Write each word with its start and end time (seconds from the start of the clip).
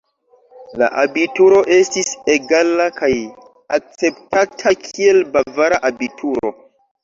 La 0.81 0.87
abituro 1.01 1.59
estis 1.75 2.09
egala 2.37 2.89
kaj 2.97 3.11
akceptata, 3.79 4.77
kiel 4.89 5.25
bavara 5.39 5.83
abituro. 5.95 6.57